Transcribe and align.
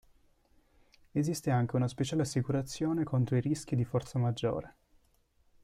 Esiste 1.13 1.51
anche 1.51 1.75
una 1.75 1.87
speciale 1.87 2.23
assicurazione 2.23 3.03
contro 3.03 3.35
i 3.35 3.39
rischi 3.39 3.75
di 3.75 3.85
forza 3.85 4.17
maggiore. 4.17 4.75